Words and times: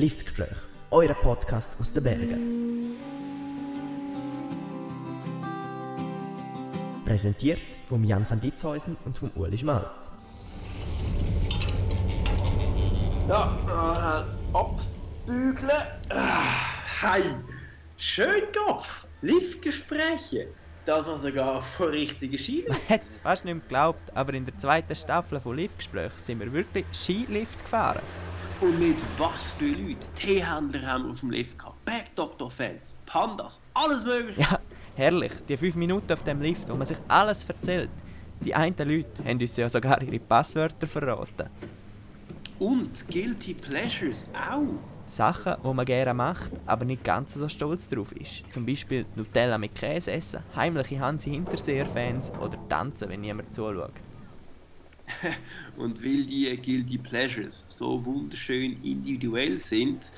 Liftgespräch, 0.00 0.56
euer 0.90 1.12
Podcast 1.12 1.78
aus 1.78 1.92
den 1.92 2.02
Bergen. 2.02 2.96
Präsentiert 7.04 7.58
von 7.86 8.02
Jan 8.02 8.24
van 8.26 8.40
Ditzhäusen 8.40 8.96
und 9.04 9.18
von 9.18 9.30
Uli 9.34 9.58
Schmalz. 9.58 10.12
Ja, 13.28 14.24
äh, 14.54 14.56
abbügeln. 14.56 15.70
Ah, 16.08 16.80
Hi. 17.02 17.22
Schön, 17.98 18.44
Kopf. 18.56 19.06
Liftgespräche. 19.20 20.48
Das 20.86 21.08
war 21.08 21.18
sogar 21.18 21.60
von 21.60 21.90
richtigen 21.90 22.38
Skiliften. 22.38 22.74
hätte 22.88 23.06
es 23.06 23.18
fast 23.18 23.44
nicht 23.44 23.64
geglaubt, 23.64 24.00
aber 24.14 24.32
in 24.32 24.46
der 24.46 24.56
zweiten 24.56 24.96
Staffel 24.96 25.38
von 25.42 25.56
Liftgespräch 25.56 26.12
sind 26.12 26.40
wir 26.40 26.50
wirklich 26.54 26.86
Skilift 26.94 27.62
gefahren. 27.62 28.00
Und 28.60 28.78
mit 28.78 29.02
was 29.18 29.52
für 29.52 29.68
Leuten. 29.68 30.00
Teehändler 30.14 30.82
haben 30.86 31.04
wir 31.04 31.10
auf 31.12 31.20
dem 31.20 31.30
Lift 31.30 31.58
gehabt. 31.58 31.82
Backdoctor-Fans, 31.86 32.94
Pandas, 33.06 33.64
alles 33.72 34.04
mögliche. 34.04 34.42
Ja, 34.42 34.60
herrlich, 34.94 35.32
die 35.48 35.56
fünf 35.56 35.76
Minuten 35.76 36.12
auf 36.12 36.22
dem 36.22 36.42
Lift, 36.42 36.68
wo 36.68 36.74
man 36.74 36.86
sich 36.86 36.98
alles 37.08 37.44
erzählt. 37.44 37.90
Die 38.44 38.54
einen 38.54 38.76
Leute 38.76 39.24
haben 39.24 39.40
uns 39.40 39.56
ja 39.56 39.68
sogar 39.68 40.02
ihre 40.02 40.18
Passwörter 40.18 40.86
verraten. 40.86 41.48
Und 42.58 43.10
Guilty 43.10 43.54
Pleasures 43.54 44.30
auch. 44.34 44.66
Sachen, 45.06 45.54
die 45.64 45.74
man 45.74 45.86
gerne 45.86 46.14
macht, 46.14 46.52
aber 46.66 46.84
nicht 46.84 47.02
ganz 47.02 47.34
so 47.34 47.48
stolz 47.48 47.88
drauf 47.88 48.12
ist. 48.12 48.44
Zum 48.52 48.66
Beispiel 48.66 49.06
Nutella 49.14 49.56
mit 49.56 49.74
Käse 49.74 50.12
essen, 50.12 50.44
heimliche 50.54 51.00
Hansi 51.00 51.30
Hinterseher-Fans 51.30 52.32
oder 52.38 52.58
tanzen, 52.68 53.08
wenn 53.08 53.22
niemand 53.22 53.54
zuschaut. 53.54 53.94
Und 55.76 56.02
weil 56.02 56.24
die 56.24 56.56
Guilty 56.56 56.98
Pleasures 56.98 57.64
so 57.66 58.04
wunderschön 58.04 58.82
individuell 58.82 59.58
sind, 59.58 60.12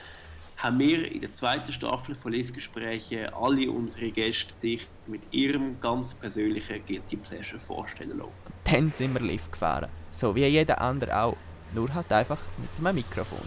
haben 0.56 0.78
wir 0.78 1.10
in 1.10 1.20
der 1.20 1.32
zweiten 1.32 1.72
Staffel 1.72 2.14
von 2.14 2.32
Liftgespräche 2.32 3.34
alle 3.34 3.70
unsere 3.70 4.10
Gäste 4.10 4.54
sich 4.60 4.86
mit 5.06 5.22
ihrem 5.32 5.80
ganz 5.80 6.14
persönlichen 6.14 6.84
Guilty 6.86 7.16
Pleasure 7.16 7.58
vorstellen 7.58 8.18
lassen. 8.18 8.30
Dann 8.64 8.92
sind 8.92 9.14
wir 9.14 9.20
Lift 9.20 9.50
gefahren. 9.50 9.90
So 10.10 10.34
wie 10.36 10.46
jeder 10.46 10.80
andere 10.80 11.20
auch. 11.20 11.36
Nur 11.74 11.92
halt 11.92 12.12
einfach 12.12 12.38
mit 12.58 12.70
einem 12.78 12.96
Mikrofon. 12.96 13.40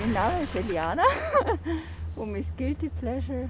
Mein 0.00 0.12
Name 0.12 0.42
ist 0.44 0.54
Eliana 0.54 1.04
und 2.16 2.32
mein 2.32 2.44
Guilty 2.56 2.90
Pleasure, 3.00 3.48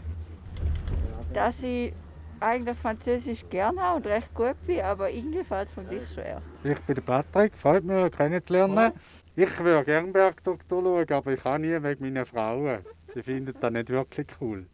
dass 1.34 1.62
ich 1.62 1.92
eigentlich 2.40 2.76
Französisch 2.78 3.44
gerne 3.48 3.80
habe 3.80 3.96
und 3.96 4.06
recht 4.06 4.32
gut 4.34 4.56
bin, 4.66 4.80
aber 4.80 5.10
irgendwie 5.10 5.44
fällt 5.44 5.68
es 5.68 5.76
mir 5.76 5.84
gleich 5.84 6.12
schwer. 6.12 6.42
Ich 6.64 6.80
bin 6.80 6.94
der 6.94 7.02
Patrick, 7.02 7.56
freut 7.56 7.84
mich, 7.84 7.96
euch 7.96 8.12
kennenzulernen. 8.12 8.92
Ich 9.34 9.58
würde 9.60 9.84
gerne 9.84 10.12
Bergdoktor 10.12 10.82
schauen, 10.82 11.12
aber 11.12 11.32
ich 11.32 11.42
kann 11.42 11.60
nie 11.60 11.82
wegen 11.82 12.04
meiner 12.04 12.26
Frauen. 12.26 12.80
Die 13.14 13.22
finden 13.22 13.54
das 13.60 13.72
nicht 13.72 13.88
wirklich 13.90 14.26
cool. 14.40 14.66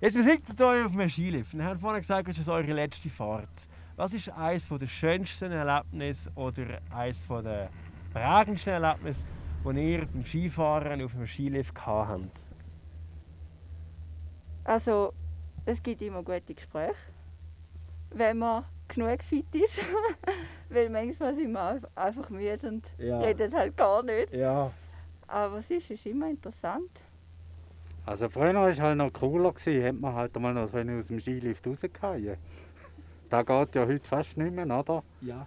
Jetzt, 0.00 0.16
wie 0.16 0.22
seid 0.22 0.40
ihr 0.48 0.72
hier 0.74 0.86
auf 0.86 0.92
einem 0.92 1.08
Skilift? 1.08 1.56
Wir 1.56 1.64
haben 1.64 1.80
vorhin 1.80 2.00
gesagt, 2.00 2.28
es 2.28 2.38
ist 2.38 2.48
eure 2.48 2.72
letzte 2.72 3.08
Fahrt. 3.10 3.48
Was 3.96 4.12
ist 4.14 4.30
eines 4.30 4.68
der 4.68 4.86
schönsten 4.86 5.50
Erlebnisse 5.50 6.30
oder 6.36 6.80
eines 6.94 7.26
der 7.26 7.68
prägendsten 8.12 8.74
Erlebnisse, 8.74 9.26
die 9.64 9.92
ihr 9.92 10.06
beim 10.06 10.24
Skifahren 10.24 11.02
auf 11.02 11.14
einem 11.14 11.26
Skilift 11.26 11.74
gehabt 11.74 12.08
habt? 12.10 12.40
Also, 14.62 15.12
es 15.66 15.82
gibt 15.82 16.00
immer 16.02 16.22
gute 16.22 16.54
Gespräche, 16.54 16.94
wenn 18.10 18.38
man 18.38 18.64
genug 18.88 19.22
fit 19.22 19.46
ist. 19.54 19.80
Weil 20.70 20.90
manchmal 20.90 21.34
sind 21.34 21.52
wir 21.52 21.60
einf- 21.60 21.88
einfach 21.94 22.28
müde 22.30 22.58
und 22.68 22.86
Ja. 22.98 23.20
reden 23.20 23.52
halt 23.54 23.76
gar 23.76 24.02
nicht. 24.02 24.32
Ja. 24.34 24.70
Aber 25.26 25.58
es 25.58 25.70
ist, 25.70 25.90
ist 25.90 26.04
immer 26.06 26.28
interessant. 26.28 26.90
Also 28.04 28.28
früher 28.28 28.54
war 28.54 28.68
es 28.68 28.80
halt 28.80 28.96
noch 28.96 29.12
cooler, 29.12 29.52
gewesen, 29.52 29.82
hätte 29.82 29.98
man 29.98 30.14
halt 30.14 30.38
mal 30.38 30.54
noch 30.54 30.72
aus 30.72 31.06
dem 31.08 31.20
Skilift 31.20 31.66
rausgehen 31.66 32.36
Das 33.30 33.46
geht 33.46 33.74
ja 33.74 33.86
heute 33.86 34.08
fast 34.08 34.36
nicht 34.38 34.54
mehr, 34.54 34.64
oder? 34.78 35.02
Ja. 35.20 35.46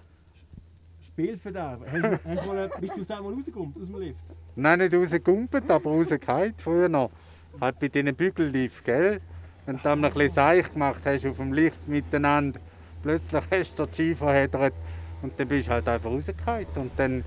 Spielverderber. 1.06 1.86
Hast, 1.92 2.04
du- 2.04 2.20
hast 2.30 2.46
mal, 2.46 2.70
bist 2.80 2.98
du 2.98 3.04
selber 3.04 3.32
rausgekommen 3.34 3.74
aus 3.82 3.88
dem 3.88 4.00
Lift? 4.00 4.20
Nein, 4.56 4.80
nicht 4.80 4.94
rausgegumpelt, 4.94 5.70
aber 5.72 5.90
rausgefallen 5.90 6.54
früher 6.58 6.90
noch. 6.90 7.12
Halt 7.60 7.80
bei 7.80 7.88
diesen 7.90 8.16
Bügellift, 8.16 8.84
gell? 8.84 9.22
Wenn 9.72 9.78
du 9.78 9.84
dann 9.84 10.04
ein 10.04 10.12
bisschen 10.12 10.34
Seich 10.34 10.74
gemacht 10.74 11.02
hast 11.06 11.26
auf 11.26 11.38
dem 11.38 11.54
Lift 11.54 11.88
miteinander, 11.88 12.60
plötzlich 13.02 13.42
hast 13.50 13.80
du 13.80 13.86
den 13.86 13.94
Ski 13.94 14.14
verheddert 14.14 14.74
und 15.22 15.40
dann 15.40 15.48
bist 15.48 15.70
du 15.70 15.72
halt 15.72 15.88
einfach 15.88 16.10
rausgefallen. 16.10 16.68
Und 16.76 16.92
dann 16.98 17.24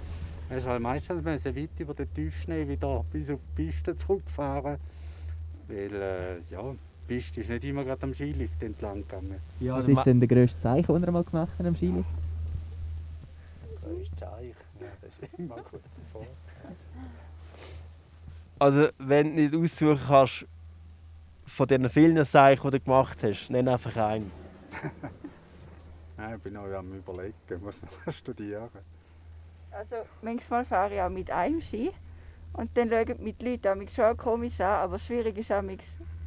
hast 0.50 0.66
du 0.66 0.70
halt 0.70 0.82
meistens 0.82 1.22
müssen 1.22 1.56
weit 1.56 1.70
über 1.78 1.94
den 1.94 2.12
Tiefschnee 2.12 2.68
wieder 2.68 3.02
bis 3.10 3.30
auf 3.30 3.38
die 3.56 3.62
Piste 3.64 3.96
zurückfahren. 3.96 4.76
Weil, 5.68 5.94
äh, 5.94 6.40
ja, 6.50 6.70
die 6.70 7.14
Piste 7.14 7.40
ist 7.40 7.48
nicht 7.48 7.64
immer 7.64 7.82
gerade 7.82 8.02
am 8.02 8.12
Skilift 8.12 8.62
entlang 8.62 9.00
gegangen. 9.00 9.36
Ja, 9.60 9.78
Was 9.78 9.88
ist 9.88 10.04
denn 10.04 10.20
der 10.20 10.28
grösste 10.28 10.60
Zeichen, 10.60 10.92
den 10.92 11.02
ihr 11.02 11.12
mal 11.12 11.24
gemacht 11.24 11.50
habt 11.58 11.66
am 11.66 11.74
Skilift? 11.74 12.10
Größtes 13.82 14.20
Seich, 14.20 14.54
ja, 14.80 14.86
das 15.00 15.10
ist 15.18 15.38
immer 15.38 15.56
gut 15.56 15.80
davor. 16.12 16.26
Also, 18.58 18.88
wenn 18.98 19.34
du 19.34 19.42
nicht 19.42 19.54
aussuchen 19.54 19.98
kannst, 20.06 20.46
von 21.54 21.66
diesen 21.68 21.88
vielen 21.88 22.24
Zeichen, 22.26 22.70
die 22.70 22.78
du 22.78 22.84
gemacht 22.84 23.22
hast, 23.22 23.48
nenn 23.50 23.68
einfach 23.68 23.96
eins. 23.96 24.26
Nein, 26.16 26.34
ich 26.36 26.42
bin 26.42 26.52
noch 26.54 26.64
am 26.72 26.92
überlegen, 26.94 27.34
ich 27.48 27.60
muss 27.60 27.80
noch 27.82 28.12
studieren. 28.12 28.68
Also, 29.70 29.96
manchmal 30.22 30.64
fahre 30.64 30.94
ich 30.94 31.00
auch 31.00 31.08
mit 31.08 31.30
einem 31.30 31.60
Ski 31.60 31.90
und 32.52 32.70
dann 32.76 32.88
schauen 32.90 33.18
die 33.24 33.44
Leute 33.44 33.74
mich 33.76 33.92
schon 33.92 34.16
komisch 34.16 34.60
an, 34.60 34.82
aber 34.84 34.98
schwierig 34.98 35.38
ist 35.38 35.52
auch 35.52 35.62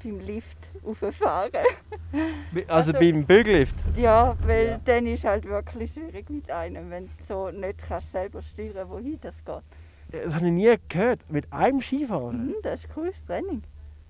beim 0.04 0.20
Lift 0.20 0.72
rauffahren. 0.86 1.52
Also, 2.68 2.92
Also- 2.92 2.94
beim 2.94 3.26
Bügellift? 3.26 3.76
Ja, 3.98 4.36
weil 4.46 4.68
Ja. 4.68 4.80
dann 4.86 5.08
ist 5.08 5.26
halt 5.26 5.44
wirklich 5.46 5.92
schwierig 5.94 6.30
mit 6.30 6.50
einem, 6.50 6.90
wenn 6.90 7.06
du 7.08 7.12
so 7.28 7.50
nicht 7.52 7.80
kannst 7.86 8.12
selber 8.14 8.42
steuern 8.42 8.90
wohin 8.90 9.20
das 9.22 9.36
geht. 9.44 9.64
Das 10.26 10.34
habe 10.36 10.46
ich 10.46 10.52
nie 10.52 10.74
gehört. 10.88 11.20
Mit 11.30 11.52
einem 11.52 11.82
Skifahren? 11.82 12.48
Mhm, 12.48 12.56
das 12.64 12.86
ist 12.86 12.94
cooles 12.94 13.26
Training. 13.26 13.62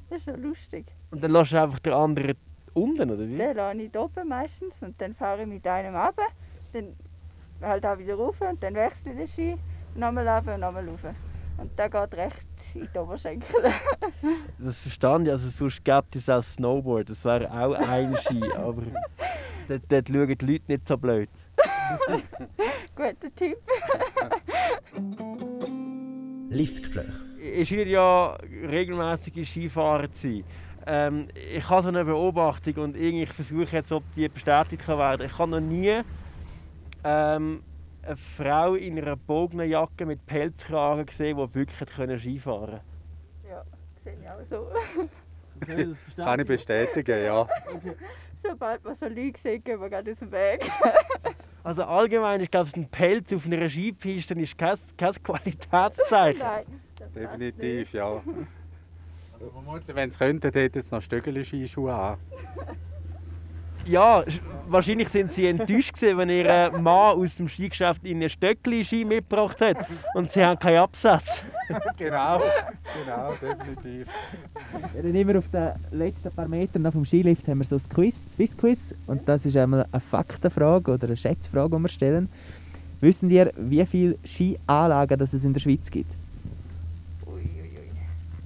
Das 0.10 0.20
ist 0.20 0.28
ja 0.28 0.36
lustig. 0.36 0.86
Und 1.12 1.24
dann 1.24 1.32
lässt 1.32 1.52
du 1.52 1.62
einfach 1.62 1.80
den 1.80 1.94
anderen 1.94 2.36
unten, 2.74 3.12
oder 3.12 3.28
wie? 3.28 3.36
Den 3.36 3.56
lasse 3.56 3.82
ich 3.82 3.98
oben 3.98 4.28
meistens 4.28 4.82
und 4.82 5.00
dann 5.02 5.14
fahre 5.14 5.42
ich 5.42 5.48
mit 5.48 5.66
einem 5.68 5.96
runter, 5.96 6.28
dann 6.74 6.96
halt 7.62 7.86
auch 7.86 7.98
wieder 7.98 8.16
rauf 8.16 8.40
und 8.42 8.62
dann 8.62 8.76
wechsle 8.76 9.12
ich 9.12 9.18
den 9.18 9.28
Ski, 9.28 9.58
nochmal 9.96 10.28
runter 10.28 10.54
und 10.56 10.62
nochmal 10.62 10.88
rauf. 10.88 11.06
Und 11.58 11.78
der 11.78 11.90
geht 11.90 12.14
recht 12.14 12.46
in 12.76 12.88
die 12.94 13.00
Oberschenkel. 13.00 13.50
Das 14.60 14.80
verstand 14.80 15.28
ich. 15.28 15.32
Also, 15.32 15.50
sonst 15.50 15.84
gibt 15.84 16.16
es 16.16 16.30
auch 16.30 16.42
Snowboard. 16.42 17.10
Das 17.10 17.26
wäre 17.26 17.50
auch 17.52 17.74
ein 17.74 18.16
Ski. 18.18 18.42
Aber 18.58 18.84
dort, 19.68 19.84
dort 19.88 20.08
schauen 20.08 20.38
die 20.38 20.46
Leute 20.46 20.64
nicht 20.68 20.88
so 20.88 20.98
blöd. 20.98 21.30
Guter 22.96 23.36
Tipp. 23.36 23.58
Liftgespräch. 26.50 27.06
Ich 27.40 27.70
scheine 27.70 27.84
ja 27.84 28.38
regelmäßige 28.66 29.48
Skifahrer 29.48 30.12
zu 30.12 30.28
sein. 30.28 30.44
Ähm, 30.86 31.28
ich 31.36 31.70
habe 31.70 31.82
so 31.82 31.90
eine 31.90 32.06
Beobachtung 32.06 32.76
und 32.76 32.96
irgendwie 32.96 33.26
versuche 33.26 33.76
jetzt, 33.76 33.92
ob 33.92 34.04
die 34.16 34.28
bestätigt 34.30 34.86
kann 34.86 34.98
werden. 34.98 35.26
Ich 35.26 35.38
habe 35.38 35.52
noch 35.52 35.60
nie 35.60 36.02
ähm, 37.04 37.64
eine 38.04 38.16
Frau 38.16 38.76
in 38.76 38.98
einer 38.98 39.16
bogenen 39.18 39.70
Jacke 39.70 40.06
mit 40.06 40.26
Pelzkragen 40.26 41.06
gesehen, 41.06 41.38
die 41.38 41.56
wirklich 41.56 41.90
können 41.90 42.18
Skifahren 42.18 42.80
Ja, 43.50 43.64
sehe 44.04 44.16
ich 44.22 44.30
auch 44.30 44.40
so. 44.50 44.70
konnte. 45.66 45.98
Kann 46.16 46.40
ich 46.40 46.48
bestätigen, 46.48 47.24
ja. 47.24 47.48
Sobald 48.44 48.84
man 48.84 48.96
so 48.96 49.08
Leute 49.08 49.40
sieht, 49.40 49.66
gehen 49.66 49.82
wir 49.82 49.90
gerade 49.90 50.12
aus 50.12 50.20
dem 50.20 50.32
Weg. 50.32 50.70
Also 51.64 51.84
allgemein 51.84 52.40
ist 52.40 52.52
glaube 52.52 52.70
ich, 52.70 52.78
ein 52.78 52.88
Pelz 52.88 53.34
auf 53.34 53.46
einer 53.46 53.68
Skipiste 53.68 54.34
ist 54.36 54.58
kein, 54.58 54.78
kein 54.96 55.14
Qualitätszeichen. 55.22 56.40
Nein, 56.40 56.66
Definitiv, 57.20 57.94
ja. 57.94 58.22
Also 59.34 59.52
vermutlich, 59.52 59.96
wenn 59.96 60.10
sie 60.12 60.18
könnten, 60.18 60.52
hätten 60.52 60.82
sie 60.82 60.90
noch 60.96 61.02
Stöckeli-Skischuhe 61.02 61.94
an. 61.94 62.18
Ja, 63.86 64.20
sch- 64.22 64.42
wahrscheinlich 64.68 65.08
sind 65.08 65.32
sie 65.32 65.48
enttäuscht 65.48 65.94
gewesen, 65.94 66.18
wenn 66.18 66.30
ihr 66.30 66.72
Mann 66.72 67.18
aus 67.18 67.36
dem 67.36 67.48
Skigeschäft 67.48 68.04
ihnen 68.04 68.22
ein 68.24 68.30
Stöckli 68.30 68.84
Ski 68.84 69.06
mitgebracht 69.06 69.62
hat 69.62 69.78
und 70.14 70.30
sie 70.30 70.44
haben 70.44 70.60
keinen 70.60 70.80
Absatz. 70.80 71.46
genau, 71.98 72.42
genau, 73.06 73.34
definitiv. 73.42 74.08
Ja, 74.94 75.02
dann 75.02 75.16
immer 75.16 75.38
auf 75.38 75.48
den 75.50 75.72
letzten 75.92 76.32
paar 76.32 76.50
Metern 76.50 76.82
nach 76.82 76.92
dem 76.92 77.06
Skilift 77.06 77.48
haben 77.48 77.60
wir 77.60 77.66
so 77.66 77.78
ein 77.78 77.90
Quiz, 77.90 78.20
Swiss 78.34 78.58
Quiz. 78.58 78.94
Und 79.06 79.26
das 79.30 79.46
ist 79.46 79.56
einmal 79.56 79.88
eine 79.90 80.02
Faktenfrage 80.02 80.92
oder 80.92 81.08
eine 81.08 81.16
Schätzfrage, 81.16 81.74
die 81.78 81.82
wir 81.82 81.88
stellen. 81.90 82.30
Wissen 83.00 83.30
ihr, 83.30 83.54
wie 83.56 83.86
viele 83.86 84.18
Skianlagen 84.26 85.18
das 85.18 85.32
es 85.32 85.46
in 85.46 85.54
der 85.54 85.62
Schweiz 85.62 85.90
gibt? 85.90 86.12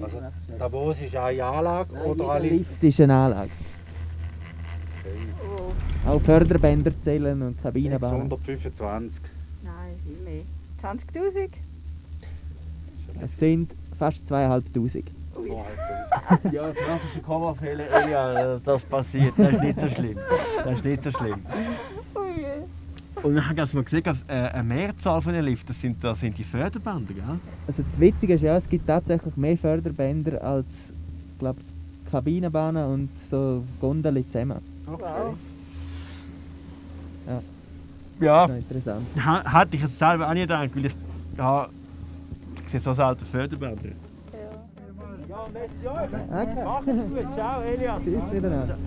Also, 0.04 0.20
Davos 0.58 1.02
ist 1.02 1.16
eine 1.16 1.44
Anlage 1.44 1.94
oder 1.94 2.08
jeder 2.24 2.30
alle? 2.30 2.50
Lift 2.50 2.84
ist 2.84 3.02
eine 3.02 3.16
Anlage. 3.16 3.52
Oh, 6.06 6.10
Auch 6.10 6.22
Förderbänder 6.22 6.92
zählen 7.00 7.42
und 7.42 7.62
Kabinenbahnen. 7.62 8.30
625. 8.30 9.24
nein, 9.64 9.96
viel 10.04 10.18
mehr. 10.24 10.44
20'000? 10.82 11.50
Es 13.24 13.38
sind 13.38 13.74
fast 13.98 14.28
2500. 14.28 15.04
Ja, 16.52 16.72
klassischer 16.72 17.22
Kommafehler, 17.26 17.86
Elia, 17.90 18.34
das, 18.34 18.64
das 18.64 18.84
passiert, 18.86 19.34
das 19.38 19.54
ist 19.54 19.62
nicht 19.64 19.80
so 19.80 19.90
schlimm. 19.90 20.20
Das 20.64 20.76
ist 20.76 20.86
nicht 20.86 21.04
so 21.04 21.12
schlimm. 21.12 21.42
Und 23.24 23.36
dann 23.36 23.56
hast 23.60 23.74
du 23.74 23.78
mal 23.78 23.84
gesehen, 23.84 24.04
dass, 24.04 24.24
äh, 24.28 24.34
eine 24.34 24.64
Mehrzahl 24.64 25.22
von 25.22 25.34
den 25.34 25.46
Liften, 25.46 25.68
das 25.68 25.80
sind, 25.82 26.04
das 26.04 26.20
sind 26.20 26.38
die 26.38 26.44
Förderbänder, 26.44 27.14
gell? 27.14 27.24
Also 27.68 27.84
das 27.90 28.00
Witzige 28.00 28.34
ist 28.34 28.42
ja, 28.42 28.56
es 28.58 28.68
gibt 28.68 28.88
tatsächlich 28.88 29.36
mehr 29.38 29.58
Förderbänder 29.58 30.44
als 30.44 30.66
glaub, 31.38 31.58
Kabinenbahnen 32.10 32.86
und 32.86 33.10
so 33.30 33.64
Gondeli 33.80 34.28
zusammen. 34.28 34.60
Wow. 34.88 35.36
Ja, 38.20 38.48
noch 38.48 38.56
interessant. 38.56 39.02
ha- 39.26 39.60
hätte 39.62 39.78
ich 39.78 39.84
es 39.84 39.98
selber 39.98 40.28
auch 40.30 40.34
nicht 40.34 40.44
gedacht, 40.44 40.70
weil 40.76 40.86
ich, 40.86 40.96
ja, 41.38 41.68
ich 42.64 42.70
sehe 42.70 42.80
so 42.80 42.94
selten 42.94 43.26
Förderbänder. 43.26 43.82
Ja. 43.88 43.96
Ja, 45.30 45.48
merci 45.52 45.88
euch. 45.88 46.22
Okay. 46.32 46.64
Macht's 46.64 46.86
gut. 46.86 47.34
Ciao, 47.34 47.62
Elia. 47.62 48.00
Tschüss 48.00 48.24
miteinander. 48.32 48.78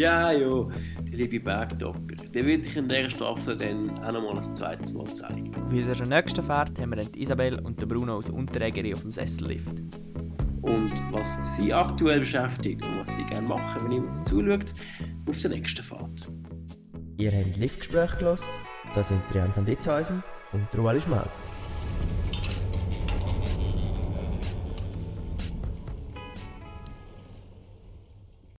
Ja, 0.00 0.32
ja, 0.32 0.66
der 1.12 1.18
liebe 1.18 1.38
Bergdoktor. 1.38 2.16
Der 2.32 2.46
wird 2.46 2.64
sich 2.64 2.74
in 2.74 2.88
dieser 2.88 3.10
Staffel 3.10 3.54
dann 3.54 3.90
auch 3.98 4.12
noch 4.12 4.22
mal 4.22 4.34
ein 4.34 4.40
zweites 4.40 4.94
Mal 4.94 5.04
zeigen. 5.12 5.54
Auf 5.54 5.70
unserer 5.70 6.06
nächsten 6.06 6.42
Fahrt 6.42 6.80
haben 6.80 6.88
wir 6.88 6.96
dann 6.96 7.12
die 7.12 7.20
Isabel 7.20 7.58
und 7.58 7.82
den 7.82 7.86
Bruno 7.86 8.16
aus 8.16 8.30
Unterägeri 8.30 8.94
auf 8.94 9.02
dem 9.02 9.10
Sessellift. 9.10 9.78
Und 10.62 10.90
was 11.12 11.38
sie 11.54 11.74
aktuell 11.74 12.20
beschäftigt 12.20 12.82
und 12.82 12.98
was 12.98 13.14
sie 13.14 13.24
gerne 13.24 13.46
machen, 13.46 13.84
wenn 13.84 13.92
ihr 13.92 14.02
uns 14.02 14.24
zuschaut, 14.24 14.72
auf 15.28 15.38
der 15.38 15.50
nächsten 15.50 15.82
Fahrt. 15.82 16.32
Ihr 17.18 17.32
habt 17.32 17.58
Liftgespräch 17.58 18.18
gehört. 18.18 18.40
Da 18.94 19.04
sind 19.04 19.20
Trian 19.30 19.52
van 19.54 19.66
Ditzhäusen 19.66 20.22
und 20.52 20.78
Ruali 20.78 21.02
Schmalz. 21.02 21.59